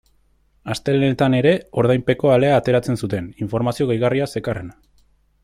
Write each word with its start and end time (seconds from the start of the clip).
Astelehenetan 0.75 1.35
ere 1.39 1.51
ordainpeko 1.81 2.33
alea 2.37 2.57
ateratzen 2.61 2.99
zuten, 3.05 3.29
informazio 3.47 3.89
gehigarria 3.93 4.31
zekarrena. 4.35 4.77